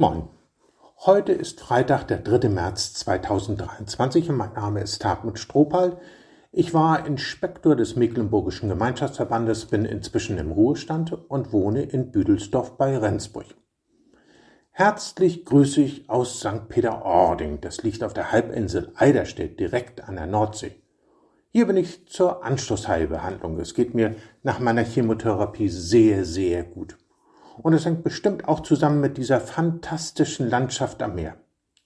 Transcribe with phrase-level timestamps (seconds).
[0.00, 0.30] Moin.
[1.04, 2.48] Heute ist Freitag, der 3.
[2.48, 6.00] März 2023 und mein Name ist Hartmut Strohpal.
[6.52, 12.96] Ich war Inspektor des Mecklenburgischen Gemeinschaftsverbandes, bin inzwischen im Ruhestand und wohne in Büdelsdorf bei
[12.96, 13.44] Rendsburg.
[14.70, 16.70] Herzlich grüße ich aus St.
[16.70, 17.60] Peter-Ording.
[17.60, 20.80] Das liegt auf der Halbinsel Eiderstedt, direkt an der Nordsee.
[21.50, 23.60] Hier bin ich zur Anschlussheilbehandlung.
[23.60, 26.96] Es geht mir nach meiner Chemotherapie sehr, sehr gut.
[27.62, 31.36] Und es hängt bestimmt auch zusammen mit dieser fantastischen Landschaft am Meer.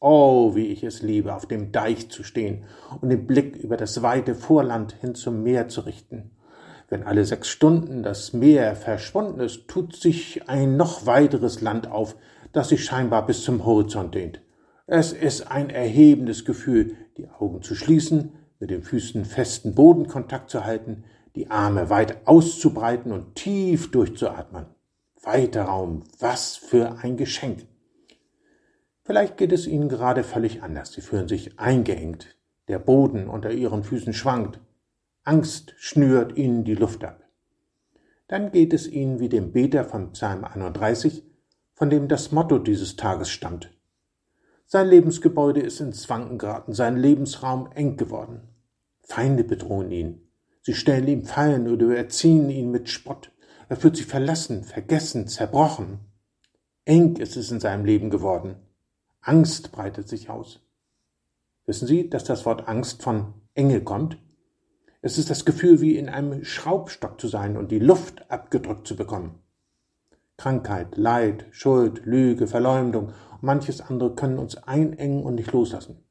[0.00, 2.64] Oh, wie ich es liebe, auf dem Deich zu stehen
[3.00, 6.30] und den Blick über das weite Vorland hin zum Meer zu richten.
[6.88, 12.16] Wenn alle sechs Stunden das Meer verschwunden ist, tut sich ein noch weiteres Land auf,
[12.52, 14.40] das sich scheinbar bis zum Horizont dehnt.
[14.86, 20.64] Es ist ein erhebendes Gefühl, die Augen zu schließen, mit den Füßen festen Bodenkontakt zu
[20.64, 21.04] halten,
[21.36, 24.66] die Arme weit auszubreiten und tief durchzuatmen.
[25.22, 27.66] Weiter Raum, was für ein Geschenk.
[29.02, 30.92] Vielleicht geht es Ihnen gerade völlig anders.
[30.92, 32.36] Sie fühlen sich eingeengt.
[32.68, 34.60] Der Boden unter Ihren Füßen schwankt.
[35.22, 37.24] Angst schnürt Ihnen die Luft ab.
[38.28, 41.24] Dann geht es Ihnen wie dem Beter von Psalm 31,
[41.74, 43.70] von dem das Motto dieses Tages stammt.
[44.66, 48.48] Sein Lebensgebäude ist ins Wanken geraten, sein Lebensraum eng geworden.
[49.00, 50.30] Feinde bedrohen ihn.
[50.62, 53.32] Sie stellen ihm Fallen oder erziehen ihn mit Spott.
[53.70, 56.00] Er fühlt sich verlassen, vergessen, zerbrochen.
[56.84, 58.56] Eng ist es in seinem Leben geworden.
[59.20, 60.60] Angst breitet sich aus.
[61.66, 64.18] Wissen Sie, dass das Wort Angst von Enge kommt?
[65.02, 68.96] Es ist das Gefühl, wie in einem Schraubstock zu sein und die Luft abgedrückt zu
[68.96, 69.38] bekommen.
[70.36, 76.02] Krankheit, Leid, Schuld, Lüge, Verleumdung und manches andere können uns einengen und nicht loslassen.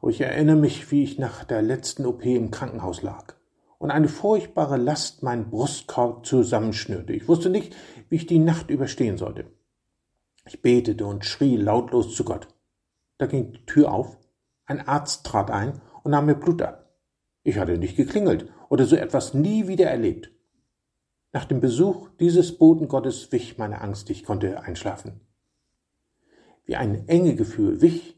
[0.00, 3.36] Oh, ich erinnere mich, wie ich nach der letzten OP im Krankenhaus lag
[3.78, 7.12] und eine furchtbare Last meinen Brustkorb zusammenschnürte.
[7.12, 7.76] Ich wusste nicht,
[8.08, 9.46] wie ich die Nacht überstehen sollte.
[10.46, 12.48] Ich betete und schrie lautlos zu Gott.
[13.18, 14.18] Da ging die Tür auf,
[14.64, 16.94] ein Arzt trat ein und nahm mir Blut ab.
[17.42, 20.30] Ich hatte nicht geklingelt oder so etwas nie wieder erlebt.
[21.32, 25.20] Nach dem Besuch dieses Bodengottes wich meine Angst, ich konnte einschlafen.
[26.64, 28.16] Wie ein enge Gefühl wich,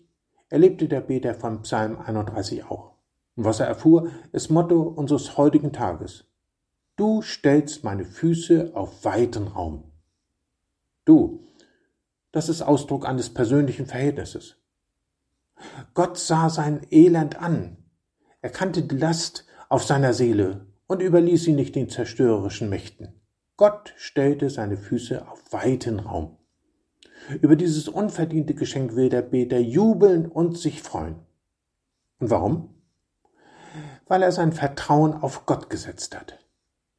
[0.48, 2.97] erlebte der Beter vom Psalm 31 auch.
[3.38, 6.24] Und was er erfuhr, ist Motto unseres heutigen Tages.
[6.96, 9.92] Du stellst meine Füße auf weiten Raum.
[11.04, 11.46] Du,
[12.32, 14.56] das ist Ausdruck eines persönlichen Verhältnisses.
[15.94, 17.76] Gott sah sein Elend an,
[18.40, 23.20] er kannte die Last auf seiner Seele und überließ sie nicht den zerstörerischen Mächten.
[23.56, 26.38] Gott stellte seine Füße auf weiten Raum.
[27.40, 31.20] Über dieses unverdiente Geschenk will der Beter jubeln und sich freuen.
[32.18, 32.74] Und warum?
[34.08, 36.38] Weil er sein Vertrauen auf Gott gesetzt hat.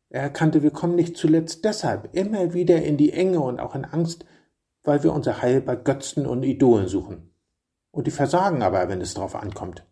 [0.09, 3.86] Er erkannte, wir kommen nicht zuletzt deshalb immer wieder in die Enge und auch in
[3.86, 4.25] Angst,
[4.84, 7.31] weil wir unser Heil bei Götzen und Idolen suchen.
[7.92, 9.86] Und die versagen aber, wenn es darauf ankommt.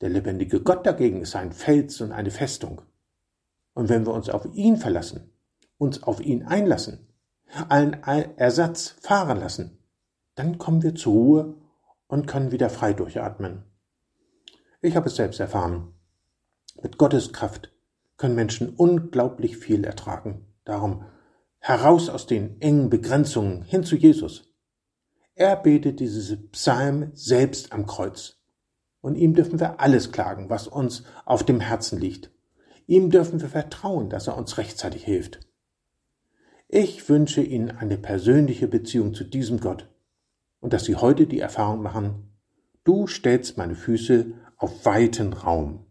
[0.00, 2.82] Der lebendige Gott dagegen ist ein Fels und eine Festung.
[3.74, 5.32] Und wenn wir uns auf ihn verlassen,
[5.78, 7.06] uns auf ihn einlassen,
[7.68, 9.78] allen Ersatz fahren lassen,
[10.34, 11.54] dann kommen wir zur Ruhe
[12.06, 13.64] und können wieder frei durchatmen.
[14.80, 15.92] Ich habe es selbst erfahren.
[16.82, 17.72] Mit Gottes Kraft
[18.16, 20.46] können Menschen unglaublich viel ertragen.
[20.64, 21.04] Darum
[21.58, 24.54] heraus aus den engen Begrenzungen hin zu Jesus.
[25.34, 28.36] Er betet diese Psalm selbst am Kreuz.
[29.00, 32.30] Und ihm dürfen wir alles klagen, was uns auf dem Herzen liegt.
[32.86, 35.40] Ihm dürfen wir vertrauen, dass er uns rechtzeitig hilft.
[36.68, 39.88] Ich wünsche Ihnen eine persönliche Beziehung zu diesem Gott
[40.60, 42.36] und dass Sie heute die Erfahrung machen,
[42.84, 45.86] du stellst meine Füße auf weiten Raum.